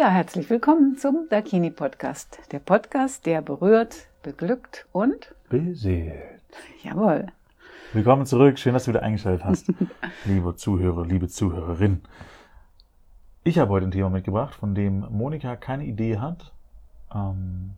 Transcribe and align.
Ja, 0.00 0.08
herzlich 0.08 0.48
willkommen 0.48 0.96
zum 0.96 1.28
Dakini 1.28 1.70
Podcast. 1.70 2.38
Der 2.52 2.58
Podcast, 2.58 3.26
der 3.26 3.42
berührt, 3.42 4.06
beglückt 4.22 4.86
und 4.92 5.34
beseelt. 5.50 6.40
Jawohl. 6.82 7.26
Willkommen 7.92 8.24
zurück. 8.24 8.58
Schön, 8.58 8.72
dass 8.72 8.86
du 8.86 8.92
wieder 8.92 9.02
eingeschaltet 9.02 9.44
hast, 9.44 9.70
liebe 10.24 10.56
Zuhörer, 10.56 11.04
liebe 11.04 11.28
Zuhörerin. 11.28 12.00
Ich 13.44 13.58
habe 13.58 13.72
heute 13.72 13.88
ein 13.88 13.90
Thema 13.90 14.08
mitgebracht, 14.08 14.54
von 14.54 14.74
dem 14.74 15.00
Monika 15.10 15.54
keine 15.56 15.84
Idee 15.84 16.16
hat. 16.16 16.54
Ähm, 17.14 17.72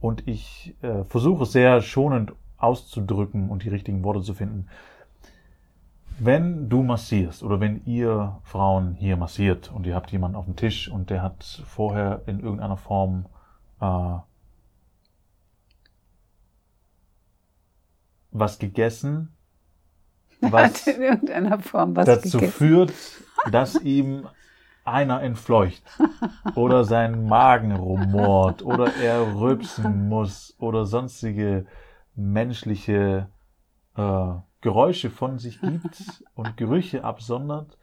und 0.00 0.26
ich 0.26 0.74
äh, 0.82 1.04
versuche 1.04 1.46
sehr 1.46 1.80
schonend 1.80 2.32
auszudrücken 2.56 3.50
und 3.50 3.62
die 3.62 3.68
richtigen 3.68 4.02
Worte 4.02 4.22
zu 4.22 4.34
finden. 4.34 4.66
Wenn 6.22 6.68
du 6.68 6.82
massierst 6.82 7.42
oder 7.42 7.60
wenn 7.60 7.82
ihr 7.86 8.42
Frauen 8.44 8.92
hier 8.92 9.16
massiert 9.16 9.72
und 9.72 9.86
ihr 9.86 9.94
habt 9.94 10.12
jemanden 10.12 10.36
auf 10.36 10.44
dem 10.44 10.54
Tisch 10.54 10.90
und 10.90 11.08
der 11.08 11.22
hat 11.22 11.62
vorher 11.64 12.20
in 12.26 12.40
irgendeiner 12.40 12.76
Form 12.76 13.24
äh, 13.80 14.18
was 18.32 18.58
gegessen, 18.58 19.34
was 20.42 20.86
in 20.86 21.00
irgendeiner 21.00 21.58
Form 21.58 21.96
was 21.96 22.04
dazu 22.04 22.36
gegessen. 22.36 22.52
führt, 22.52 22.92
dass 23.50 23.76
ihm 23.76 24.28
einer 24.84 25.22
entfleucht 25.22 25.82
oder 26.54 26.84
sein 26.84 27.24
Magen 27.28 27.72
rumort 27.72 28.62
oder 28.62 28.94
er 28.96 29.36
rülpsen 29.36 30.08
muss 30.10 30.54
oder 30.58 30.84
sonstige 30.84 31.64
menschliche 32.14 33.30
äh, 33.96 34.32
Geräusche 34.60 35.10
von 35.10 35.38
sich 35.38 35.60
gibt 35.60 36.24
und 36.34 36.56
Gerüche 36.56 37.04
absondert, 37.04 37.78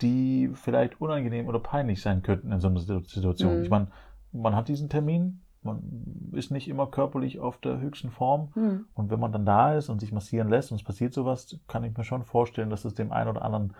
die 0.00 0.50
vielleicht 0.54 1.00
unangenehm 1.00 1.48
oder 1.48 1.58
peinlich 1.58 2.00
sein 2.00 2.22
könnten 2.22 2.52
in 2.52 2.60
so 2.60 2.68
einer 2.68 2.80
Situation. 2.80 3.56
Mhm. 3.56 3.62
Ich 3.62 3.70
meine, 3.70 3.88
man 4.32 4.54
hat 4.54 4.68
diesen 4.68 4.88
Termin, 4.88 5.40
man 5.62 6.30
ist 6.32 6.50
nicht 6.50 6.68
immer 6.68 6.86
körperlich 6.86 7.40
auf 7.40 7.58
der 7.58 7.80
höchsten 7.80 8.10
Form 8.10 8.50
Hm. 8.54 8.86
und 8.94 9.10
wenn 9.10 9.18
man 9.18 9.32
dann 9.32 9.44
da 9.44 9.74
ist 9.74 9.88
und 9.88 10.00
sich 10.00 10.12
massieren 10.12 10.48
lässt 10.48 10.70
und 10.70 10.76
es 10.76 10.84
passiert 10.84 11.12
sowas, 11.12 11.58
kann 11.66 11.82
ich 11.82 11.96
mir 11.96 12.04
schon 12.04 12.24
vorstellen, 12.24 12.70
dass 12.70 12.84
es 12.84 12.94
dem 12.94 13.10
einen 13.12 13.30
oder 13.30 13.42
anderen 13.42 13.74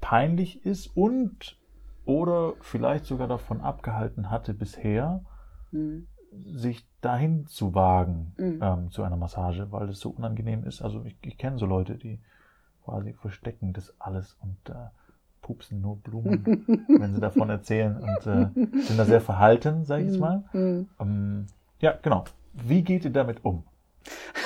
peinlich 0.00 0.64
ist 0.64 0.96
und 0.96 1.58
oder 2.06 2.54
vielleicht 2.60 3.04
sogar 3.04 3.28
davon 3.28 3.60
abgehalten 3.60 4.30
hatte 4.30 4.54
bisher, 4.54 5.20
Hm. 5.72 6.06
Sich 6.32 6.86
dahin 7.00 7.46
zu 7.46 7.74
wagen 7.74 8.32
Mhm. 8.36 8.58
ähm, 8.62 8.90
zu 8.90 9.02
einer 9.02 9.16
Massage, 9.16 9.70
weil 9.72 9.88
es 9.88 10.00
so 10.00 10.10
unangenehm 10.10 10.64
ist. 10.64 10.82
Also 10.82 11.04
ich, 11.04 11.16
ich 11.22 11.38
kenne 11.38 11.58
so 11.58 11.66
Leute, 11.66 11.94
die 11.96 12.18
quasi 12.84 13.12
verstecken 13.14 13.72
das 13.72 13.92
alles 13.98 14.36
und 14.40 14.56
äh, 14.70 14.74
pupsen 15.42 15.80
nur 15.80 15.96
Blumen, 15.96 16.44
wenn 16.88 17.14
sie 17.14 17.20
davon 17.20 17.50
erzählen 17.50 17.96
und 17.96 18.26
äh, 18.26 18.48
sind 18.82 18.98
da 18.98 19.04
sehr 19.04 19.20
verhalten, 19.20 19.84
sage 19.84 20.02
ich 20.04 20.10
jetzt 20.10 20.20
mal. 20.20 20.44
Hm. 20.52 20.88
Ähm, 21.00 21.46
ja, 21.80 21.94
genau. 22.02 22.24
Wie 22.52 22.82
geht 22.82 23.04
ihr 23.04 23.12
damit 23.12 23.44
um? 23.44 23.64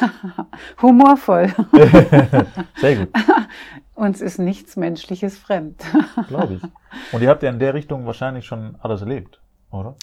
Humorvoll. 0.82 1.48
Sehr 2.76 2.96
gut, 2.96 3.08
Uns 3.94 4.20
ist 4.20 4.38
nichts 4.38 4.76
Menschliches 4.76 5.38
fremd. 5.38 5.82
glaube 6.28 6.54
ich. 6.54 6.62
Und 7.12 7.22
ihr 7.22 7.28
habt 7.30 7.42
ja 7.42 7.50
in 7.50 7.58
der 7.60 7.72
Richtung 7.74 8.04
wahrscheinlich 8.04 8.44
schon 8.46 8.76
alles 8.80 9.00
erlebt, 9.02 9.40
oder? 9.70 9.94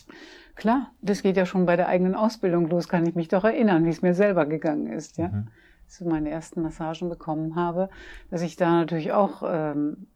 Klar, 0.56 0.92
das 1.02 1.24
geht 1.24 1.38
ja 1.38 1.46
schon 1.46 1.66
bei 1.66 1.76
der 1.76 1.88
eigenen 1.88 2.16
Ausbildung 2.16 2.70
los, 2.70 2.88
kann 2.88 3.06
ich 3.06 3.16
mich 3.16 3.28
doch 3.28 3.44
erinnern, 3.44 3.86
wie 3.86 3.90
es 3.90 4.02
mir 4.02 4.14
selber 4.14 4.46
gegangen 4.46 4.88
ist, 4.88 5.18
ja. 5.18 5.30
Mhm. 5.30 5.48
Als 5.86 6.00
ich 6.00 6.08
meine 6.08 6.30
ersten 6.30 6.62
Massagen 6.62 7.10
bekommen 7.10 7.56
habe, 7.56 7.90
dass 8.30 8.42
ich 8.42 8.56
da 8.56 8.72
natürlich 8.72 9.12
auch, 9.12 9.44
ähm, 9.46 10.08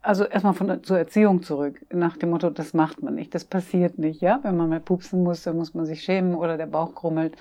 also 0.00 0.24
erstmal 0.24 0.54
von 0.54 0.84
zur 0.84 0.98
Erziehung 0.98 1.42
zurück, 1.42 1.84
nach 1.92 2.16
dem 2.16 2.30
Motto, 2.30 2.50
das 2.50 2.74
macht 2.74 3.02
man 3.02 3.14
nicht, 3.14 3.34
das 3.34 3.44
passiert 3.44 3.98
nicht, 3.98 4.20
ja. 4.20 4.40
Wenn 4.42 4.56
man 4.56 4.68
mal 4.68 4.80
pupsen 4.80 5.22
muss, 5.22 5.42
dann 5.42 5.56
muss 5.56 5.74
man 5.74 5.86
sich 5.86 6.02
schämen 6.02 6.34
oder 6.34 6.56
der 6.56 6.66
Bauch 6.66 6.94
krummelt. 6.94 7.36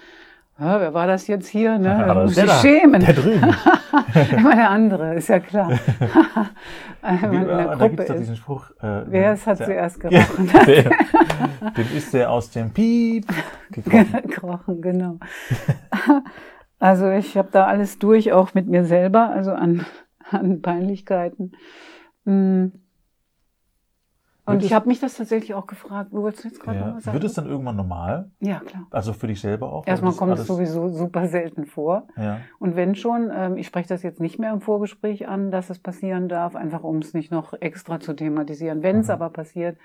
Ja, 0.59 0.79
wer 0.79 0.93
war 0.93 1.07
das 1.07 1.25
jetzt 1.27 1.47
hier? 1.47 1.77
Ne? 1.79 1.87
Ja, 1.89 2.05
Da 2.07 2.13
das 2.13 2.23
muss 2.25 2.35
der 2.35 2.45
da, 2.45 2.53
schämen. 2.53 3.01
Der 3.03 3.13
drüben. 3.13 3.55
Immer 4.37 4.55
der 4.55 4.69
andere, 4.69 5.15
ist 5.15 5.27
ja 5.29 5.39
klar. 5.39 5.71
Wenn 7.01 7.21
man 7.21 7.33
in 7.33 7.47
der 7.47 7.57
da 7.57 7.75
Gruppe 7.75 7.89
gibt 7.89 7.99
es 8.01 8.07
doch 8.07 8.13
ist. 8.15 8.19
diesen 8.21 8.35
Spruch. 8.35 8.69
Äh, 8.81 9.01
Wer 9.07 9.31
es 9.33 9.47
hat 9.47 9.59
der- 9.59 9.65
zuerst 9.65 10.03
Ja, 10.03 10.09
gerochen? 10.09 10.49
der, 10.67 10.83
den 11.75 11.97
ist 11.97 12.13
der 12.13 12.29
aus 12.31 12.51
dem 12.51 12.69
Piep 12.71 13.25
gekrochen. 13.71 14.27
Krochen, 14.29 14.81
genau. 14.81 15.17
Also 16.79 17.09
ich 17.09 17.35
habe 17.37 17.49
da 17.51 17.65
alles 17.65 17.97
durch, 17.97 18.31
auch 18.31 18.53
mit 18.53 18.67
mir 18.67 18.85
selber, 18.85 19.29
also 19.31 19.51
an, 19.53 19.85
an 20.29 20.61
Peinlichkeiten. 20.61 21.53
Mm. 22.25 22.67
Und 24.45 24.55
Wird 24.55 24.65
ich 24.65 24.73
habe 24.73 24.89
mich 24.89 24.99
das 24.99 25.15
tatsächlich 25.15 25.53
auch 25.53 25.67
gefragt. 25.67 26.11
Du 26.11 26.21
wolltest 26.21 26.43
jetzt 26.43 26.59
gerade 26.59 26.77
Ja. 26.79 26.93
was 26.95 27.03
sagen? 27.05 27.15
Wird 27.15 27.23
es 27.23 27.33
dann 27.33 27.45
irgendwann 27.47 27.77
normal? 27.77 28.29
ja, 28.41 28.59
klar. 28.59 28.87
Also 28.91 29.13
für 29.13 29.27
dich 29.27 29.39
selber 29.39 29.71
auch? 29.71 29.87
Erstmal 29.87 30.11
kommt 30.13 30.37
es 30.37 30.45
sowieso 30.47 30.89
super 30.89 31.27
selten 31.27 31.65
vor. 31.65 32.07
Ja. 32.17 32.39
Und 32.59 32.75
wenn 32.75 32.95
schon, 32.95 33.31
ähm, 33.33 33.55
ich 33.55 33.67
spreche 33.67 33.87
das 33.87 34.03
jetzt 34.03 34.19
nicht 34.19 34.39
mehr 34.39 34.51
im 34.51 34.59
Vorgespräch 34.59 35.29
an, 35.29 35.49
dass 35.49 35.69
es 35.69 35.79
passieren 35.79 36.27
darf, 36.27 36.55
einfach 36.57 36.83
um 36.83 36.97
es 36.97 37.13
nicht 37.13 37.31
noch 37.31 37.53
extra 37.61 38.01
zu 38.01 38.13
thematisieren. 38.13 38.83
Wenn 38.83 38.97
es 38.99 39.07
Mhm. 39.07 39.13
aber 39.13 39.29
passiert, 39.29 39.77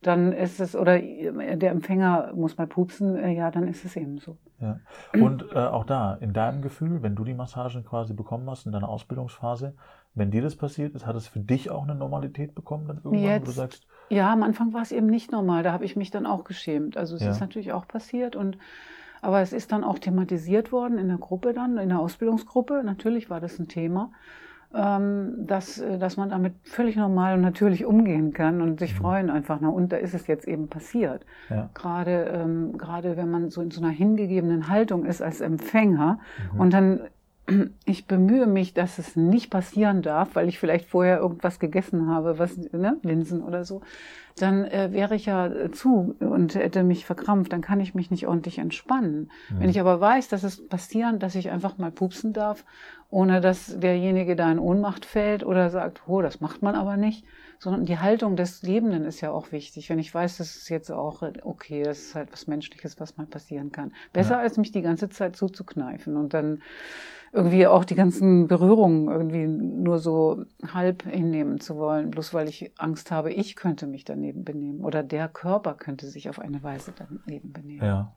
dann 0.00 0.32
ist 0.32 0.60
es, 0.60 0.76
oder 0.76 0.98
der 1.00 1.70
Empfänger 1.72 2.32
muss 2.34 2.56
mal 2.56 2.68
pupsen, 2.68 3.16
äh, 3.16 3.32
ja, 3.32 3.50
dann 3.50 3.66
ist 3.66 3.84
es 3.84 3.96
eben 3.96 4.18
so. 4.18 4.38
Ja. 4.60 4.78
Und 5.12 5.44
äh, 5.52 5.58
auch 5.58 5.84
da, 5.84 6.14
in 6.14 6.32
deinem 6.32 6.62
Gefühl, 6.62 7.02
wenn 7.02 7.14
du 7.16 7.24
die 7.24 7.34
Massagen 7.34 7.84
quasi 7.84 8.14
bekommen 8.14 8.48
hast 8.48 8.64
in 8.64 8.72
deiner 8.72 8.88
Ausbildungsphase, 8.88 9.74
wenn 10.14 10.30
dir 10.30 10.40
das 10.42 10.54
passiert 10.56 10.94
ist, 10.94 11.04
hat 11.04 11.16
es 11.16 11.26
für 11.26 11.40
dich 11.40 11.70
auch 11.70 11.82
eine 11.82 11.94
Normalität 11.96 12.54
bekommen 12.54 12.86
dann 12.86 12.96
irgendwann, 12.98 13.12
wo 13.40 13.44
du 13.44 13.46
Jetzt. 13.46 13.54
sagst, 13.56 13.86
Ja, 14.10 14.32
am 14.32 14.42
Anfang 14.42 14.72
war 14.72 14.82
es 14.82 14.92
eben 14.92 15.06
nicht 15.06 15.32
normal. 15.32 15.62
Da 15.62 15.72
habe 15.72 15.84
ich 15.84 15.96
mich 15.96 16.10
dann 16.10 16.26
auch 16.26 16.44
geschämt. 16.44 16.96
Also 16.96 17.16
es 17.16 17.22
Ja. 17.22 17.30
ist 17.30 17.40
natürlich 17.40 17.72
auch 17.72 17.86
passiert 17.86 18.36
und 18.36 18.58
aber 19.20 19.40
es 19.40 19.52
ist 19.52 19.72
dann 19.72 19.82
auch 19.82 19.98
thematisiert 19.98 20.70
worden 20.70 20.96
in 20.96 21.08
der 21.08 21.18
Gruppe 21.18 21.52
dann, 21.52 21.76
in 21.78 21.88
der 21.88 21.98
Ausbildungsgruppe. 21.98 22.82
Natürlich 22.84 23.28
war 23.28 23.40
das 23.40 23.58
ein 23.58 23.66
Thema, 23.66 24.12
ähm, 24.72 25.34
dass, 25.46 25.78
äh, 25.80 25.98
dass 25.98 26.16
man 26.16 26.30
damit 26.30 26.54
völlig 26.62 26.94
normal 26.96 27.34
und 27.34 27.40
natürlich 27.40 27.84
umgehen 27.84 28.32
kann 28.32 28.60
und 28.62 28.78
sich 28.78 28.92
Mhm. 28.94 28.98
freuen 28.98 29.30
einfach. 29.30 29.58
Na, 29.60 29.70
und 29.70 29.92
da 29.92 29.96
ist 29.96 30.14
es 30.14 30.26
jetzt 30.28 30.46
eben 30.46 30.68
passiert. 30.68 31.24
ja, 31.50 31.68
Gerade, 31.74 32.30
ähm, 32.32 32.78
gerade 32.78 33.16
wenn 33.16 33.30
man 33.30 33.50
so 33.50 33.60
in 33.60 33.70
so 33.72 33.80
einer 33.80 33.90
hingegebenen 33.90 34.68
Haltung 34.68 35.04
ist 35.04 35.20
als 35.20 35.40
Empfänger 35.40 36.20
Mhm. 36.54 36.60
und 36.60 36.72
dann 36.72 37.00
ich 37.84 38.06
bemühe 38.06 38.46
mich, 38.46 38.74
dass 38.74 38.98
es 38.98 39.16
nicht 39.16 39.50
passieren 39.50 40.02
darf, 40.02 40.34
weil 40.34 40.48
ich 40.48 40.58
vielleicht 40.58 40.88
vorher 40.88 41.18
irgendwas 41.18 41.58
gegessen 41.58 42.08
habe, 42.08 42.38
was 42.38 42.56
ne, 42.56 42.98
Linsen 43.02 43.42
oder 43.42 43.64
so, 43.64 43.80
dann 44.38 44.64
äh, 44.64 44.92
wäre 44.92 45.14
ich 45.14 45.26
ja 45.26 45.46
äh, 45.46 45.70
zu 45.70 46.16
und 46.20 46.54
hätte 46.54 46.82
mich 46.82 47.04
verkrampft, 47.04 47.52
dann 47.52 47.60
kann 47.60 47.80
ich 47.80 47.94
mich 47.94 48.10
nicht 48.10 48.26
ordentlich 48.26 48.58
entspannen. 48.58 49.30
Mhm. 49.50 49.60
Wenn 49.60 49.70
ich 49.70 49.80
aber 49.80 50.00
weiß, 50.00 50.28
dass 50.28 50.42
es 50.44 50.66
passieren, 50.66 51.18
dass 51.18 51.34
ich 51.34 51.50
einfach 51.50 51.78
mal 51.78 51.90
pupsen 51.90 52.32
darf, 52.32 52.64
ohne 53.10 53.40
dass 53.40 53.78
derjenige 53.78 54.36
da 54.36 54.50
in 54.52 54.58
Ohnmacht 54.58 55.04
fällt 55.04 55.44
oder 55.44 55.70
sagt, 55.70 56.02
oh, 56.06 56.20
das 56.20 56.40
macht 56.40 56.62
man 56.62 56.74
aber 56.74 56.96
nicht, 56.96 57.24
sondern 57.58 57.86
die 57.86 57.98
Haltung 57.98 58.36
des 58.36 58.62
Lebenden 58.62 59.04
ist 59.04 59.20
ja 59.20 59.30
auch 59.30 59.50
wichtig. 59.50 59.88
Wenn 59.90 59.98
ich 59.98 60.14
weiß, 60.14 60.36
das 60.36 60.56
ist 60.56 60.68
jetzt 60.68 60.90
auch 60.90 61.22
äh, 61.22 61.32
okay, 61.42 61.82
das 61.82 61.98
ist 61.98 62.14
halt 62.14 62.32
was 62.32 62.46
Menschliches, 62.46 63.00
was 63.00 63.16
mal 63.16 63.26
passieren 63.26 63.72
kann. 63.72 63.92
Besser 64.12 64.36
Ja. 64.36 64.40
als 64.40 64.56
mich 64.58 64.72
die 64.72 64.82
ganze 64.82 65.08
Zeit 65.08 65.36
zuzukneifen 65.36 66.16
und 66.16 66.34
dann 66.34 66.62
irgendwie 67.32 67.66
auch 67.66 67.84
die 67.84 67.94
ganzen 67.94 68.48
Berührungen 68.48 69.08
irgendwie 69.08 69.46
nur 69.46 69.98
so 69.98 70.44
halb 70.72 71.02
hinnehmen 71.02 71.60
zu 71.60 71.76
wollen, 71.76 72.10
bloß 72.10 72.32
weil 72.32 72.48
ich 72.48 72.72
Angst 72.78 73.10
habe, 73.10 73.30
ich 73.32 73.54
könnte 73.54 73.86
mich 73.86 74.04
daneben 74.04 74.27
benehmen 74.32 74.80
oder 74.80 75.02
der 75.02 75.28
Körper 75.28 75.74
könnte 75.74 76.06
sich 76.06 76.28
auf 76.28 76.38
eine 76.38 76.62
Weise 76.62 76.92
daneben 76.96 77.52
benehmen. 77.52 77.84
ja. 77.84 78.12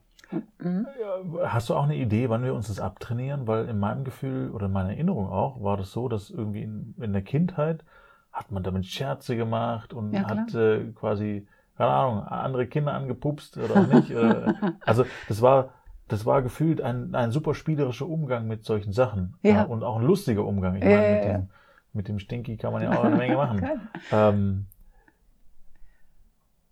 Mhm. 0.58 0.86
Ja, 0.98 1.50
Hast 1.52 1.68
du 1.68 1.74
auch 1.74 1.82
eine 1.84 1.96
Idee, 1.96 2.30
wann 2.30 2.42
wir 2.42 2.54
uns 2.54 2.68
das 2.68 2.80
abtrainieren? 2.80 3.46
Weil 3.46 3.68
in 3.68 3.78
meinem 3.78 4.02
Gefühl 4.04 4.50
oder 4.50 4.66
in 4.66 4.72
meiner 4.72 4.90
Erinnerung 4.90 5.28
auch 5.28 5.62
war 5.62 5.76
das 5.76 5.92
so, 5.92 6.08
dass 6.08 6.30
irgendwie 6.30 6.62
in, 6.62 6.94
in 7.00 7.12
der 7.12 7.20
Kindheit 7.22 7.84
hat 8.32 8.50
man 8.50 8.62
damit 8.62 8.86
Scherze 8.86 9.36
gemacht 9.36 9.92
und 9.92 10.14
Ja, 10.14 10.24
hat 10.26 10.54
äh, 10.54 10.84
quasi, 10.94 11.46
keine 11.76 11.90
Ahnung, 11.90 12.22
andere 12.24 12.66
Kinder 12.66 12.94
angepupst 12.94 13.58
oder 13.58 13.74
auch 13.76 13.86
nicht. 13.86 14.10
oder, 14.10 14.54
also 14.86 15.04
das 15.28 15.42
war, 15.42 15.74
das 16.08 16.24
war 16.24 16.40
gefühlt 16.40 16.80
ein, 16.80 17.14
ein 17.14 17.30
super 17.30 17.54
spielerischer 17.54 18.08
Umgang 18.08 18.46
mit 18.48 18.64
solchen 18.64 18.92
Sachen. 18.92 19.34
Ja. 19.42 19.64
Äh, 19.64 19.66
Und 19.66 19.82
auch 19.84 19.96
ein 19.96 20.06
lustiger 20.06 20.46
Umgang. 20.46 20.76
Ich 20.76 20.84
Ja, 20.84 20.90
meine, 20.90 21.08
ja, 21.08 21.14
mit, 21.16 21.24
ja. 21.24 21.32
dem, 21.38 21.50
mit 21.92 22.08
dem 22.08 22.18
Stinky 22.18 22.56
kann 22.56 22.72
man 22.72 22.82
ja 22.82 22.90
auch 22.98 23.04
eine 23.04 23.16
Menge 23.16 23.36
machen. 23.36 23.68
Ähm, 24.10 24.66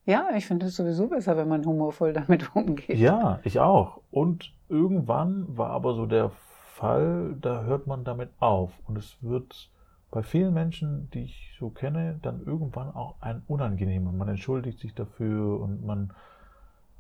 Ja, 0.05 0.29
ich 0.35 0.47
finde 0.47 0.67
es 0.67 0.77
sowieso 0.77 1.09
besser, 1.09 1.37
wenn 1.37 1.49
man 1.49 1.65
humorvoll 1.65 2.13
damit 2.13 2.55
umgeht. 2.57 2.99
Ja, 2.99 3.41
ich 3.45 3.61
auch. 3.61 4.01
Und 4.11 4.53
irgendwann 4.69 5.57
war 5.57 5.71
aber 5.71 5.95
so 5.95 6.07
der 6.07 6.31
Fall, 6.31 7.37
da 7.41 7.63
hört 7.65 7.87
man 7.87 8.05
damit 8.05 8.31
auf. 8.41 8.73
Und 8.87 8.97
es 8.97 9.17
wird 9.21 9.71
bei 10.11 10.23
vielen 10.23 10.55
Menschen, 10.55 11.09
die 11.13 11.25
ich 11.25 11.55
so 11.59 11.71
kenne, 11.71 12.19
dann 12.23 12.45
irgendwann 12.45 12.95
auch 12.95 13.17
ein 13.21 13.43
unangenehm. 13.47 14.07
Und 14.07 14.17
man 14.17 14.29
entschuldigt 14.29 14.79
sich 14.81 14.95
dafür 14.95 15.61
und 15.61 15.85
man, 15.85 16.13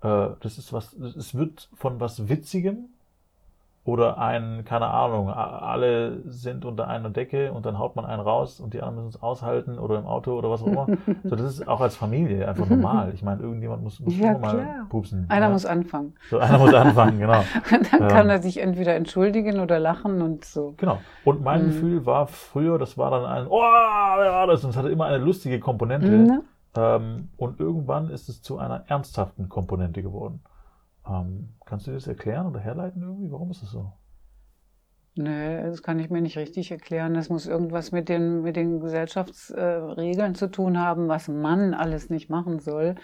äh, 0.03 0.29
das 0.41 0.58
ist 0.58 0.73
was, 0.73 0.93
es 0.93 1.35
wird 1.35 1.69
von 1.75 1.99
was 1.99 2.29
Witzigem 2.29 2.91
oder 3.91 4.19
ein, 4.19 4.65
keine 4.65 4.87
Ahnung, 4.89 5.29
alle 5.31 6.21
sind 6.31 6.65
unter 6.65 6.87
einer 6.89 7.11
Decke 7.11 7.53
und 7.53 7.67
dann 7.67 7.79
haut 7.79 7.97
man 7.97 8.05
einen 8.05 8.21
raus 8.23 8.61
und 8.61 8.73
die 8.75 8.83
anderen 8.83 9.07
müssen 9.07 9.17
es 9.17 9.23
aushalten 9.23 9.79
oder 9.79 9.99
im 9.99 10.07
Auto 10.07 10.33
oder 10.39 10.49
was 10.51 10.63
auch 10.63 10.67
immer. 10.69 10.87
so, 11.25 11.37
das 11.37 11.43
ist 11.43 11.67
auch 11.69 11.81
als 11.81 11.97
Familie 11.97 12.47
einfach 12.49 12.69
normal. 12.69 13.13
Ich 13.15 13.23
meine, 13.23 13.43
irgendjemand 13.43 13.83
muss, 13.83 13.99
muss 14.01 14.17
Ja, 14.17 14.31
immer 14.31 14.39
mal 14.39 14.55
klar. 14.55 14.87
pupsen. 14.89 15.27
Einer 15.29 15.47
ja. 15.47 15.53
muss 15.53 15.67
anfangen. 15.67 16.15
so, 16.31 16.39
einer 16.39 16.59
muss 16.59 16.73
anfangen, 16.75 17.19
genau. 17.19 17.41
Und 17.73 17.93
dann 17.93 18.03
Ähm. 18.03 18.09
kann 18.09 18.31
er 18.31 18.41
sich 18.41 18.59
entweder 18.61 18.95
entschuldigen 18.95 19.61
oder 19.61 19.79
lachen 19.79 20.23
und 20.23 20.45
so. 20.45 20.75
Genau. 20.77 20.99
Und 21.25 21.43
mein 21.43 21.63
Mhm. 21.63 21.67
Gefühl 21.67 22.07
war 22.07 22.27
früher, 22.27 22.79
das 22.79 22.97
war 22.97 23.11
dann 23.11 23.25
ein, 23.25 23.47
oh, 23.49 23.61
wer 23.61 24.33
war 24.33 24.47
das? 24.47 24.63
Und 24.65 24.71
es 24.71 24.77
hatte 24.77 24.89
immer 24.91 25.07
eine 25.07 25.19
lustige 25.19 25.59
Komponente. 25.61 26.09
Ne? 26.09 26.43
Ähm, 26.77 27.31
und 27.37 27.59
irgendwann 27.59 28.11
ist 28.11 28.29
es 28.29 28.43
zu 28.43 28.59
einer 28.59 28.85
ernsthaften 28.87 29.49
Komponente 29.49 30.03
geworden. 30.03 30.43
Ähm, 31.09 31.51
kannst 31.70 31.87
du 31.87 31.93
das 31.93 32.06
erklären 32.06 32.46
oder 32.46 32.61
herleiten 32.61 33.02
irgendwie? 33.02 33.31
Warum 33.31 33.50
ist 33.50 33.62
das 33.62 33.70
so? 33.70 33.93
Nee, 35.17 35.62
das 35.62 35.82
kann 35.82 35.99
ich 35.99 36.08
mir 36.08 36.22
nicht 36.22 36.38
richtig 36.38 36.70
erklären. 36.70 37.14
Das 37.14 37.28
muss 37.28 37.46
irgendwas 37.46 37.90
mit 37.93 38.08
den, 38.08 38.43
mit 38.43 38.56
den 38.56 38.81
Gesellschaftsregeln 38.81 40.34
zu 40.34 40.50
tun 40.50 40.78
haben, 40.78 41.08
was 41.08 41.28
man 41.28 41.75
alles 41.75 42.11
nicht 42.11 42.31
machen 42.31 42.61
soll. 42.61 42.94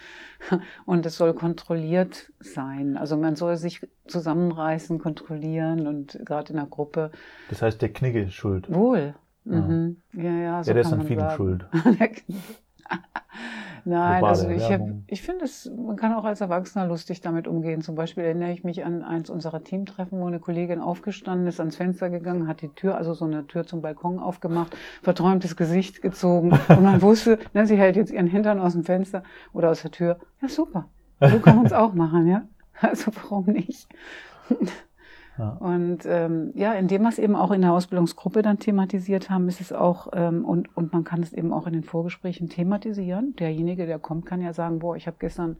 Und 0.87 1.05
es 1.05 1.17
soll 1.17 1.35
kontrolliert 1.35 2.33
sein. 2.41 2.97
Also 2.97 3.17
man 3.17 3.35
soll 3.37 3.57
sich 3.57 3.87
zusammenreißen, 4.07 4.99
kontrollieren 5.01 5.87
und 5.89 6.21
gerade 6.25 6.51
in 6.53 6.57
der 6.57 6.67
Gruppe 6.67 7.11
Das 7.49 7.61
heißt, 7.61 7.83
der 7.83 7.93
Knigge 7.93 8.23
ist 8.23 8.35
schuld. 8.35 8.73
wohl. 8.73 9.15
Mhm. 9.45 9.97
Ja, 10.13 10.31
ja, 10.31 10.65
so 10.65 10.71
ja, 10.71 10.75
der 10.75 10.83
ist 10.83 10.93
an 10.93 10.99
man 10.99 11.07
vielem 11.09 11.21
sagen. 11.25 11.37
schuld. 11.37 11.67
Nein, 13.89 14.25
also 14.25 14.49
ich, 14.49 14.69
hab, 14.69 14.81
ich 15.07 15.23
finde 15.23 15.45
es, 15.45 15.71
man 15.71 15.95
kann 15.95 16.13
auch 16.13 16.25
als 16.25 16.41
Erwachsener 16.41 16.89
lustig 16.89 17.21
damit 17.21 17.47
umgehen. 17.47 17.83
Zum 17.83 17.95
Beispiel 17.95 18.25
erinnere 18.25 18.51
ich 18.51 18.65
mich 18.65 18.85
an 18.85 19.05
eins 19.05 19.31
unserer 19.31 19.63
Teamtreffen, 19.63 20.19
wo 20.19 20.27
eine 20.27 20.41
Kollegin 20.41 20.81
aufgestanden 20.81 21.47
ist, 21.47 21.61
ans 21.61 21.77
Fenster 21.77 22.11
gegangen, 22.11 22.49
hat 22.49 22.63
die 22.63 22.69
Tür, 22.69 22.97
also 22.97 23.15
so 23.15 23.27
eine 23.27 23.47
Tür 23.47 23.65
zum 23.65 23.83
Balkon 23.83 24.19
aufgemacht, 24.19 24.77
verträumtes 25.03 25.55
Gesicht 25.55 26.03
gezogen 26.03 26.51
und 26.69 26.83
man 26.83 27.01
wusste, 27.03 27.39
ne, 27.55 27.65
sie 27.65 27.77
hält 27.77 27.95
jetzt 27.95 28.11
ihren 28.11 28.27
Hintern 28.27 28.59
aus 28.59 28.73
dem 28.73 28.83
Fenster 28.83 29.23
oder 29.53 29.71
aus 29.71 29.83
der 29.83 29.93
Tür. 29.93 30.19
Ja, 30.43 30.49
super. 30.49 30.89
So 31.21 31.39
kann 31.39 31.55
man 31.55 31.67
es 31.67 31.73
auch 31.73 31.95
machen, 31.95 32.27
ja. 32.27 32.43
Also 32.81 33.13
warum 33.15 33.47
nicht? 33.47 33.87
Ja. 35.39 35.51
Und 35.51 36.07
ähm, 36.07 36.53
ja, 36.55 36.73
indem 36.75 37.03
wir 37.03 37.11
es 37.11 37.19
eben 37.19 37.37
auch 37.37 37.51
in 37.51 37.61
der 37.61 37.73
Ausbildungsgruppe 37.73 38.43
dann 38.43 38.59
thematisiert 38.59 39.29
haben, 39.29 39.49
ist 39.49 39.61
es 39.61 39.73
auch, 39.73 40.09
ähm, 40.13 40.45
und, 40.45 40.75
und 40.77 40.93
man 40.93 41.05
kann 41.05 41.23
es 41.23 41.33
eben 41.33 41.53
auch 41.53 41.67
in 41.67 41.75
den 41.75 41.85
Vorgesprächen 41.85 42.49
thematisieren. 42.49 43.35
Derjenige, 43.37 43.87
der 43.87 43.99
kommt, 43.99 44.27
kann 44.27 44.41
ja 44.41 44.53
sagen, 44.53 44.79
boah, 44.79 44.97
ich 44.97 45.07
habe 45.07 45.19
gestern 45.21 45.57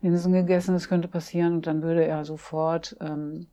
Linsen 0.00 0.32
gegessen, 0.32 0.74
das 0.74 0.88
könnte 0.88 1.08
passieren. 1.08 1.54
Und 1.54 1.66
dann 1.66 1.82
würde 1.82 2.04
er 2.04 2.24
sofort 2.24 2.96
ähm, 3.00 3.46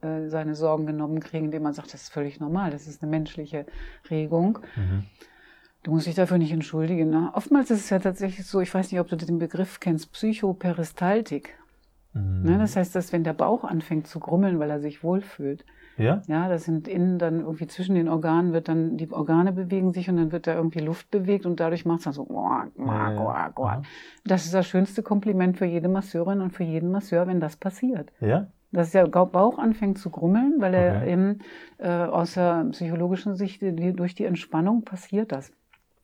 äh, 0.00 0.28
seine 0.28 0.54
Sorgen 0.54 0.86
genommen 0.86 1.20
kriegen, 1.20 1.46
indem 1.46 1.62
man 1.62 1.72
sagt, 1.72 1.92
das 1.92 2.02
ist 2.02 2.12
völlig 2.12 2.38
normal, 2.38 2.70
das 2.70 2.86
ist 2.86 3.02
eine 3.02 3.10
menschliche 3.10 3.66
Regung. 4.10 4.58
Mhm. 4.76 5.04
Du 5.82 5.92
musst 5.92 6.06
dich 6.06 6.14
dafür 6.14 6.38
nicht 6.38 6.52
entschuldigen. 6.52 7.08
Ne? 7.10 7.30
Oftmals 7.34 7.70
ist 7.70 7.80
es 7.80 7.90
ja 7.90 7.98
tatsächlich 7.98 8.46
so, 8.46 8.60
ich 8.60 8.72
weiß 8.72 8.90
nicht, 8.90 9.00
ob 9.00 9.08
du 9.08 9.16
den 9.16 9.38
Begriff 9.38 9.80
kennst, 9.80 10.12
Psychoperistaltik. 10.12 11.58
Mhm. 12.12 12.42
Ne? 12.42 12.58
Das 12.58 12.76
heißt, 12.76 12.94
dass 12.94 13.12
wenn 13.12 13.24
der 13.24 13.32
Bauch 13.34 13.64
anfängt 13.64 14.06
zu 14.06 14.20
grummeln, 14.20 14.58
weil 14.58 14.70
er 14.70 14.80
sich 14.80 15.02
wohlfühlt, 15.02 15.64
Ja? 15.96 16.22
ja, 16.28 16.48
das 16.48 16.64
sind 16.64 16.86
innen 16.88 17.18
dann 17.18 17.40
irgendwie 17.40 17.66
zwischen 17.66 17.94
den 17.96 18.08
Organen 18.08 18.52
wird 18.52 18.68
dann, 18.68 18.96
die 18.96 19.10
Organe 19.10 19.52
bewegen 19.52 19.92
sich 19.92 20.08
und 20.08 20.16
dann 20.16 20.32
wird 20.32 20.46
da 20.46 20.54
irgendwie 20.54 20.78
Luft 20.78 21.10
bewegt 21.10 21.44
und 21.44 21.58
dadurch 21.60 21.84
macht 21.84 21.98
es 21.98 22.04
dann 22.04 22.12
so, 22.12 22.26
ja. 22.30 22.68
guac, 22.76 23.54
guac. 23.54 23.58
Aha. 23.58 23.82
Das 24.24 24.44
ist 24.44 24.54
das 24.54 24.66
schönste 24.66 25.02
Kompliment 25.02 25.58
für 25.58 25.64
jede 25.66 25.88
Masseurin 25.88 26.40
und 26.40 26.52
für 26.52 26.64
jeden 26.64 26.90
Masseur, 26.90 27.26
wenn 27.26 27.40
das 27.40 27.56
passiert. 27.56 28.12
Ja? 28.20 28.46
Dass 28.70 28.90
der 28.92 29.06
Bauch 29.08 29.58
anfängt 29.58 29.98
zu 29.98 30.10
grummeln, 30.10 30.56
weil 30.58 30.74
er 30.74 30.96
Okay. 30.98 31.12
eben 31.12 31.38
äh, 31.78 31.88
aus 31.88 32.34
der 32.34 32.66
psychologischen 32.70 33.34
Sicht, 33.34 33.62
durch 33.62 34.14
die 34.14 34.24
Entspannung 34.24 34.84
passiert 34.84 35.32
das. 35.32 35.50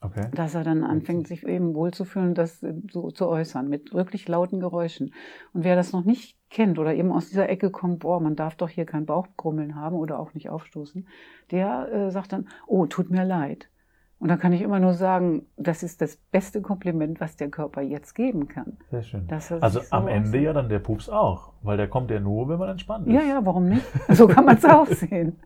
Okay. 0.04 0.28
Dass 0.34 0.54
er 0.54 0.64
dann 0.64 0.84
anfängt, 0.84 1.26
sich 1.26 1.46
eben 1.46 1.74
wohlzufühlen 1.74 2.28
und 2.28 2.38
das 2.38 2.62
äh, 2.62 2.74
so 2.90 3.10
zu 3.10 3.26
äußern, 3.26 3.68
mit 3.68 3.94
wirklich 3.94 4.28
lauten 4.28 4.60
Geräuschen. 4.60 5.14
Und 5.54 5.64
wer 5.64 5.76
das 5.76 5.92
noch 5.92 6.04
nicht 6.04 6.36
kennt 6.50 6.78
oder 6.78 6.94
eben 6.94 7.10
aus 7.10 7.30
dieser 7.30 7.48
Ecke 7.48 7.70
kommt, 7.70 8.00
boah, 8.00 8.20
man 8.20 8.36
darf 8.36 8.54
doch 8.54 8.68
hier 8.68 8.84
kein 8.84 9.06
Bauchgrummeln 9.06 9.76
haben 9.76 9.96
oder 9.96 10.18
auch 10.18 10.34
nicht 10.34 10.50
aufstoßen, 10.50 11.08
der 11.50 11.88
äh, 11.90 12.10
sagt 12.10 12.32
dann, 12.32 12.48
oh, 12.66 12.84
tut 12.86 13.10
mir 13.10 13.24
leid. 13.24 13.70
Und 14.18 14.28
dann 14.28 14.38
kann 14.38 14.52
ich 14.52 14.62
immer 14.62 14.78
nur 14.78 14.94
sagen, 14.94 15.46
das 15.56 15.82
ist 15.82 16.00
das 16.00 16.16
beste 16.16 16.62
Kompliment, 16.62 17.20
was 17.20 17.36
der 17.36 17.50
Körper 17.50 17.80
jetzt 17.80 18.14
geben 18.14 18.46
kann. 18.48 18.78
Sehr 18.90 19.02
schön. 19.02 19.28
Also 19.28 19.80
so 19.80 19.80
am 19.90 20.08
Ende 20.08 20.38
ja 20.38 20.52
dann 20.52 20.68
der 20.68 20.78
Pups 20.78 21.08
auch, 21.08 21.52
weil 21.62 21.76
der 21.76 21.88
kommt 21.88 22.10
ja 22.10 22.20
nur, 22.20 22.48
wenn 22.48 22.58
man 22.58 22.70
entspannt 22.70 23.06
ist. 23.06 23.12
Ja, 23.12 23.22
ja, 23.22 23.44
warum 23.44 23.68
nicht? 23.68 23.84
So 24.10 24.26
kann 24.26 24.44
man 24.44 24.56
es 24.56 24.64
auch 24.66 24.86
sehen. 24.86 25.40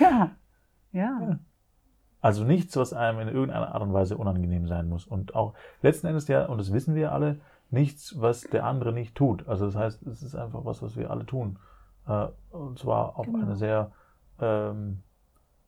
Ja, 0.00 0.30
ja. 0.92 1.20
Ja. 1.20 1.38
Also 2.20 2.44
nichts, 2.44 2.76
was 2.76 2.92
einem 2.92 3.20
in 3.20 3.28
irgendeiner 3.28 3.74
Art 3.74 3.82
und 3.82 3.92
Weise 3.92 4.16
unangenehm 4.16 4.66
sein 4.66 4.88
muss. 4.88 5.06
Und 5.06 5.34
auch 5.34 5.54
letzten 5.82 6.06
Endes 6.08 6.28
ja, 6.28 6.46
und 6.46 6.58
das 6.58 6.72
wissen 6.72 6.94
wir 6.94 7.12
alle, 7.12 7.38
nichts, 7.70 8.20
was 8.20 8.42
der 8.42 8.64
andere 8.64 8.92
nicht 8.92 9.14
tut. 9.14 9.46
Also 9.48 9.66
das 9.66 9.76
heißt, 9.76 10.06
es 10.06 10.22
ist 10.22 10.34
einfach 10.34 10.64
was, 10.64 10.82
was 10.82 10.96
wir 10.96 11.10
alle 11.10 11.26
tun. 11.26 11.58
Äh, 12.08 12.28
Und 12.50 12.78
zwar 12.78 13.18
auf 13.18 13.26
Genau. 13.26 13.40
eine 13.44 13.56
sehr 13.56 13.90
ähm, 14.40 15.02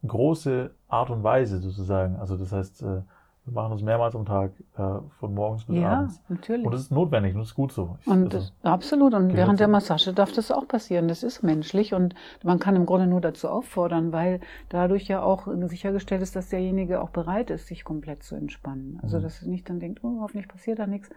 große 0.07 0.71
Art 0.89 1.11
und 1.11 1.23
Weise 1.23 1.59
sozusagen. 1.59 2.17
Also 2.17 2.37
das 2.37 2.53
heißt, 2.53 2.83
äh, 2.83 3.03
wir 3.49 3.55
machen 3.63 3.73
das 3.73 3.83
mehrmals 3.83 4.15
am 4.15 4.25
Tag, 4.25 4.53
äh, 4.77 4.83
von 5.19 5.35
morgens 5.35 5.65
bis 5.65 5.77
Ja, 5.77 5.93
abends. 6.01 6.23
natürlich. 6.29 6.65
Und 6.65 6.73
das 6.73 6.83
ist 6.83 6.91
notwendig 6.93 7.35
und 7.35 7.41
das 7.41 7.49
ist 7.49 7.55
gut 7.55 7.73
so. 7.73 7.97
Ich, 8.01 8.07
Und 8.07 8.35
also, 8.35 8.51
absolut. 8.63 9.15
Und 9.15 9.35
während 9.35 9.61
der. 9.61 9.69
Massage 9.69 10.13
darf 10.13 10.33
das 10.33 10.51
auch 10.51 10.67
passieren. 10.67 11.09
Das 11.09 11.23
ist 11.23 11.43
menschlich 11.43 11.93
und 11.95 12.15
man 12.43 12.59
kann 12.59 12.75
im 12.77 12.87
Grunde 12.87 13.07
nur 13.07 13.21
dazu 13.21 13.49
auffordern, 13.49 14.13
weil 14.13 14.41
dadurch 14.71 15.09
ja 15.09 15.23
auch 15.23 15.47
sichergestellt 15.67 16.23
ist, 16.23 16.35
dass 16.37 16.49
derjenige 16.49 17.01
auch 17.03 17.11
bereit 17.11 17.51
ist, 17.51 17.67
sich 17.67 17.85
komplett 17.85 18.23
zu 18.23 18.35
entspannen. 18.35 18.99
Also 19.03 19.19
Mhm. 19.19 19.23
dass 19.23 19.43
er 19.43 19.49
nicht 19.49 19.69
dann 19.69 19.79
denkt, 19.81 20.03
oh, 20.05 20.21
hoffentlich 20.21 20.49
passiert 20.49 20.79
da 20.79 20.87
nichts. 20.87 21.11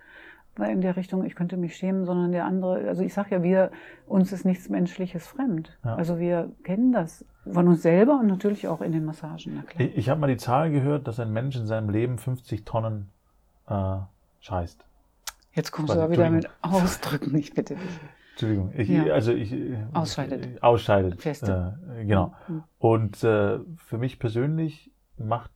In 0.57 0.81
der 0.81 0.95
Richtung, 0.97 1.23
ich 1.25 1.35
könnte 1.35 1.55
mich 1.57 1.75
schämen, 1.77 2.05
sondern 2.05 2.31
der 2.33 2.45
andere, 2.45 2.87
also 2.87 3.01
ich 3.03 3.13
sage 3.13 3.35
ja, 3.35 3.43
wir, 3.43 3.71
uns 4.05 4.33
ist 4.33 4.43
nichts 4.45 4.67
Menschliches 4.69 5.25
fremd. 5.25 5.77
Ja. 5.83 5.95
Also 5.95 6.19
wir 6.19 6.51
kennen 6.63 6.91
das 6.91 7.25
von 7.51 7.67
uns 7.69 7.81
selber 7.81 8.19
und 8.19 8.27
natürlich 8.27 8.67
auch 8.67 8.81
in 8.81 8.91
den 8.91 9.05
Massagen, 9.05 9.53
na 9.55 9.61
klar. 9.63 9.79
ich 9.87 9.97
ich 9.97 10.09
habe 10.09 10.19
mal 10.19 10.27
die 10.27 10.37
Zahl 10.37 10.69
gehört, 10.71 11.07
dass 11.07 11.19
ein 11.19 11.31
Mensch 11.31 11.55
in 11.55 11.65
seinem 11.67 11.89
Leben 11.89 12.17
50 12.17 12.65
Tonnen 12.65 13.09
äh, 13.67 13.95
scheißt. 14.41 14.85
Jetzt 15.53 15.71
kommst 15.71 15.89
du 15.93 15.97
Warte, 15.97 16.03
aber 16.03 16.13
wieder 16.13 16.29
mit. 16.29 16.49
Ausdrücken, 16.61 17.35
ich 17.37 17.53
bitte 17.53 17.75
dich. 17.75 17.99
Entschuldigung, 18.31 18.73
ich, 18.75 18.89
Ja. 18.89 19.13
also 19.13 19.31
ich 19.33 19.55
Ausscheidet. 19.93 20.45
äh, 20.45 20.59
ausscheidet. 20.61 21.21
Feste. 21.21 21.77
Äh, 21.97 22.05
genau. 22.05 22.33
Mhm. 22.47 22.63
Und 22.77 23.23
äh, 23.23 23.59
für 23.77 23.97
mich 23.97 24.19
persönlich 24.19 24.91
macht, 25.17 25.51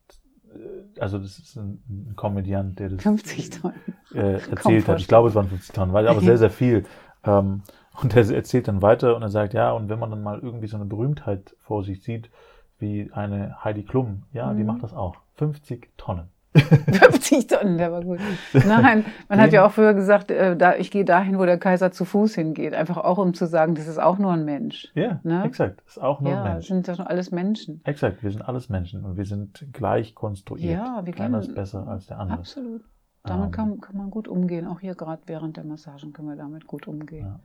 äh, 0.54 1.00
also 1.00 1.18
das 1.18 1.40
ist 1.40 1.56
ein, 1.58 1.82
ein 1.90 2.14
Komödiant, 2.16 2.80
der 2.80 2.90
das 2.90 3.04
50 3.04 3.50
Tonnen. 3.52 3.76
Äh, 4.16 4.40
erzählt 4.50 4.88
hat. 4.88 5.00
Ich 5.00 5.08
glaube, 5.08 5.30
es 5.30 5.36
waren 5.36 5.48
50 5.48 5.76
Tonnen, 5.76 5.94
war 5.94 6.08
aber 6.08 6.22
sehr, 6.22 6.38
sehr 6.38 6.50
viel. 6.50 6.86
Ähm, 7.24 7.62
und 8.02 8.16
er 8.16 8.30
erzählt 8.30 8.68
dann 8.68 8.82
weiter 8.82 9.16
und 9.16 9.22
er 9.22 9.30
sagt, 9.30 9.54
ja, 9.54 9.72
und 9.72 9.90
wenn 9.90 10.00
man 10.00 10.10
dann 10.12 10.22
mal 10.24 10.40
irgendwie 10.40 10.68
so 10.68 10.76
eine 10.78 10.86
Berühmtheit 10.86 11.56
vor 11.60 11.84
sich 11.84 12.04
sieht, 12.04 12.30
wie 12.78 13.10
eine 13.14 13.64
Heidi 13.64 13.84
Klum, 13.84 14.24
ja, 14.34 14.54
die 14.54 14.62
Mhm. 14.62 14.68
macht 14.68 14.84
das 14.84 14.94
auch. 14.94 15.16
50 15.36 15.90
Tonnen. 15.98 16.30
50 16.56 17.48
Tonnen, 17.48 17.78
der 17.78 17.92
war 17.92 18.02
gut. 18.02 18.20
Nein, 18.54 19.06
man 19.28 19.42
hat 19.42 19.52
ja 19.52 19.66
auch 19.66 19.72
früher 19.72 19.94
gesagt, 19.94 20.32
äh, 20.32 20.56
da, 20.56 20.76
ich 20.76 20.90
gehe 20.92 21.04
dahin, 21.04 21.38
wo 21.38 21.46
der 21.46 21.58
Kaiser 21.58 21.92
zu 21.92 22.06
Fuß 22.06 22.36
hingeht. 22.36 22.74
Einfach 22.74 22.98
auch, 22.98 23.18
um 23.18 23.34
zu 23.34 23.46
sagen, 23.46 23.76
das 23.76 23.88
ist 23.88 23.98
auch 24.02 24.18
nur 24.18 24.32
ein 24.32 24.46
Mensch. 24.46 24.88
Ja, 24.94 25.20
Ne? 25.24 25.44
exakt. 25.44 25.82
Ist 25.86 26.02
auch 26.02 26.22
nur 26.22 26.32
ja, 26.32 26.44
ein 26.44 26.54
Mensch. 26.54 26.68
sind 26.68 26.88
das 26.88 26.96
schon 26.98 27.08
alles 27.08 27.32
Menschen. 27.32 27.82
Exakt, 27.84 28.24
wir 28.24 28.32
sind 28.32 28.42
alles 28.42 28.70
Menschen 28.70 29.04
und 29.04 29.18
wir 29.18 29.26
sind 29.26 29.66
gleich 29.74 30.16
konstruiert. 30.16 30.74
Ja, 30.80 31.02
wir 31.06 31.14
Keiner 31.14 31.40
ist 31.40 31.54
besser 31.56 31.88
als 31.88 32.08
der 32.08 32.20
andere. 32.20 32.40
Absolut. 32.40 32.82
Damit 33.26 33.46
Ähm. 33.48 33.52
kann, 33.52 33.82
kann 33.82 33.98
man 33.98 34.12
gut 34.12 34.28
umgehen. 34.28 34.68
Auch 34.68 34.80
hier 34.80 34.96
gerade 34.96 35.22
während 35.26 35.58
der 35.58 35.64
Massagen 35.64 36.14
können 36.14 36.30
wir 36.30 36.36
damit 36.36 36.68
gut 36.68 36.88
umgehen. 36.88 37.26
Ja. 37.26 37.40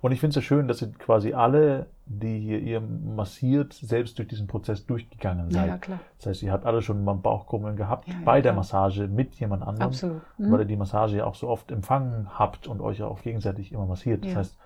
Und 0.00 0.12
ich 0.12 0.20
finde 0.20 0.30
es 0.30 0.34
so 0.36 0.40
schön, 0.42 0.68
dass 0.68 0.80
ihr 0.82 0.92
quasi 0.92 1.32
alle, 1.32 1.86
die 2.06 2.38
hier 2.38 2.60
ihr 2.60 2.80
massiert, 2.80 3.72
selbst 3.72 4.18
durch 4.18 4.28
diesen 4.28 4.46
Prozess 4.46 4.86
durchgegangen 4.86 5.50
Ja, 5.50 5.60
seid. 5.60 5.68
ja, 5.68 5.78
klar. 5.78 5.98
Das 6.18 6.26
heißt, 6.26 6.42
ihr 6.42 6.52
habt 6.52 6.66
alle 6.66 6.82
schon 6.82 7.02
mal 7.02 7.14
Bauchkrummeln 7.14 7.74
gehabt 7.76 8.06
Ja, 8.06 8.14
ja, 8.14 8.20
bei 8.24 8.42
der 8.42 8.52
klar. 8.52 8.56
Massage 8.60 9.08
mit 9.08 9.34
jemand 9.36 9.62
anderem, 9.62 9.88
Absolut. 9.88 10.22
weil 10.38 10.48
Mhm. 10.48 10.58
ihr 10.60 10.64
die 10.66 10.76
Massage 10.76 11.16
ja 11.16 11.24
auch 11.24 11.34
so 11.34 11.48
oft 11.48 11.72
empfangen 11.72 12.28
habt 12.38 12.68
und 12.68 12.80
euch 12.80 12.98
ja 12.98 13.06
auch 13.06 13.22
gegenseitig 13.22 13.72
immer 13.72 13.86
massiert. 13.86 14.24
Das 14.24 14.32
Ja. 14.32 14.38
heißt, 14.38 14.58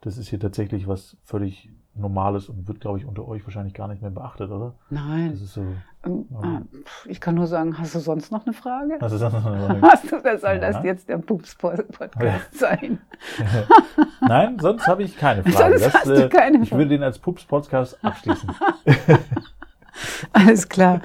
das 0.00 0.16
ist 0.16 0.28
hier 0.28 0.40
tatsächlich 0.40 0.86
was 0.88 1.16
völlig 1.24 1.70
Normales 1.94 2.48
und 2.48 2.66
wird, 2.66 2.80
glaube 2.80 2.98
ich, 2.98 3.04
unter 3.04 3.28
euch 3.28 3.44
wahrscheinlich 3.44 3.74
gar 3.74 3.88
nicht 3.88 4.00
mehr 4.00 4.10
beachtet, 4.10 4.50
oder? 4.50 4.74
Nein. 4.88 5.32
Das 5.32 5.42
ist 5.42 5.52
so. 5.52 5.64
Ähm, 6.04 6.26
ja. 6.30 6.38
ah, 6.42 6.62
Ich 7.06 7.20
kann 7.20 7.34
nur 7.36 7.46
sagen, 7.46 7.78
hast 7.78 7.94
du 7.94 8.00
sonst 8.00 8.32
noch 8.32 8.44
eine 8.44 8.52
Frage? 8.52 8.96
Das 8.98 9.12
ist 9.12 9.22
Hast 9.22 10.10
du, 10.10 10.20
das 10.20 10.40
soll 10.40 10.54
Ja. 10.54 10.58
das 10.72 10.84
jetzt 10.84 11.08
der 11.08 11.18
Pups-Podcast 11.18 12.54
sein? 12.58 13.00
Nein, 14.20 14.58
sonst 14.60 14.86
habe 14.86 15.02
ich 15.04 15.16
keine 15.16 15.42
Frage. 15.44 15.78
Sonst 15.78 15.94
hast 15.94 16.06
du 16.06 16.24
äh, 16.24 16.28
keine 16.28 16.62
ich 16.62 16.68
Frage. 16.70 16.80
würde 16.82 16.88
den 16.90 17.02
als 17.02 17.18
Pups-Podcast 17.18 18.04
abschließen. 18.04 18.50
Alles 20.32 20.68
klar. 20.68 21.00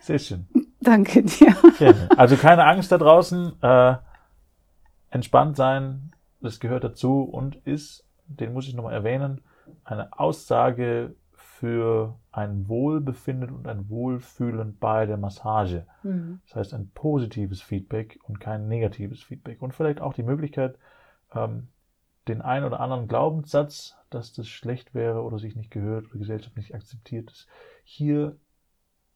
Sehr 0.00 0.18
schön. 0.18 0.46
Danke 0.80 1.22
dir. 1.22 1.54
Gerne. 1.78 2.08
Also 2.16 2.36
keine 2.36 2.64
Angst 2.64 2.90
da 2.90 2.98
draußen. 2.98 3.52
Äh, 3.62 3.94
entspannt 5.10 5.56
sein, 5.56 6.12
das 6.40 6.58
gehört 6.58 6.84
dazu 6.84 7.22
und 7.22 7.56
ist, 7.64 8.04
den 8.26 8.52
muss 8.52 8.66
ich 8.66 8.74
nochmal 8.74 8.94
erwähnen, 8.94 9.42
eine 9.84 10.08
Aussage 10.18 11.14
für 11.62 12.18
ein 12.32 12.68
Wohlbefinden 12.68 13.50
und 13.50 13.68
ein 13.68 13.88
Wohlfühlen 13.88 14.76
bei 14.80 15.06
der 15.06 15.16
Massage. 15.16 15.86
Mhm. 16.02 16.40
Das 16.44 16.56
heißt 16.56 16.74
ein 16.74 16.90
positives 16.90 17.62
Feedback 17.62 18.18
und 18.24 18.40
kein 18.40 18.66
negatives 18.66 19.22
Feedback. 19.22 19.62
Und 19.62 19.72
vielleicht 19.72 20.00
auch 20.00 20.12
die 20.12 20.24
Möglichkeit, 20.24 20.76
ähm, 21.32 21.68
den 22.26 22.42
einen 22.42 22.66
oder 22.66 22.80
anderen 22.80 23.06
Glaubenssatz, 23.06 23.96
dass 24.10 24.32
das 24.32 24.48
schlecht 24.48 24.92
wäre 24.92 25.22
oder 25.22 25.38
sich 25.38 25.54
nicht 25.54 25.70
gehört 25.70 26.06
oder 26.06 26.18
Gesellschaft 26.18 26.56
nicht 26.56 26.74
akzeptiert 26.74 27.30
ist, 27.30 27.46
hier 27.84 28.36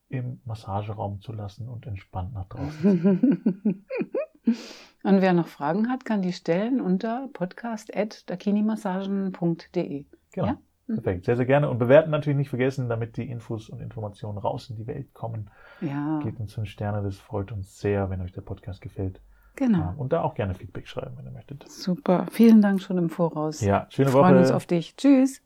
im 0.09 0.41
Massageraum 0.45 1.21
zu 1.23 1.33
lassen 1.33 1.69
und 1.69 1.85
entspannt 1.89 2.33
nach 2.33 2.47
draußen. 2.47 2.85
und 5.03 5.21
wer 5.21 5.33
noch 5.33 5.49
Fragen 5.49 5.89
hat, 5.89 6.05
kann 6.05 6.23
die 6.23 6.33
stellen 6.33 6.81
unter 6.81 7.29
podcast.dakinimassagen.de. 7.33 10.07
Genau. 10.31 10.47
Ja? 10.47 10.59
Perfekt. 10.87 11.25
Sehr, 11.25 11.37
sehr 11.37 11.47
gerne. 11.47 11.69
Und 11.69 11.79
bewerten 11.79 12.11
natürlich 12.11 12.37
nicht 12.37 12.49
vergessen, 12.49 12.89
damit 12.89 13.17
die 13.17 13.29
Infos 13.31 13.69
und 13.69 13.81
Informationen 13.81 14.39
raus 14.39 14.71
in 14.71 14.77
die 14.77 14.87
Welt 14.87 15.13
kommen. 15.15 15.51
Ja, 15.81 16.21
Gebt 16.23 16.39
uns 16.41 16.55
fünf 16.55 16.69
Sterne, 16.69 17.03
das 17.03 17.17
freut 17.19 17.51
uns 17.53 17.79
sehr, 17.79 18.09
wenn 18.11 18.21
euch 18.21 18.33
der 18.33 18.41
Podcast 18.43 18.81
gefällt. 18.81 19.21
genau. 19.57 19.79
Ja, 19.79 19.95
Und 19.97 20.13
da 20.13 20.23
auch 20.23 20.35
gerne 20.35 20.55
Feedback 20.55 20.87
schreiben, 20.89 21.17
wenn 21.17 21.25
ihr 21.27 21.33
möchtet. 21.33 21.69
Super. 21.69 22.27
Vielen 22.31 22.61
Dank 22.63 22.81
schon 22.81 22.99
im 22.99 23.11
Voraus. 23.11 23.61
Ja, 23.61 23.87
schöne 23.91 24.09
Wir 24.09 24.13
freuen 24.13 24.35
Woche. 24.35 24.41
uns 24.43 24.51
auf 24.51 24.67
dich. 24.67 24.97
Tschüss. 24.97 25.43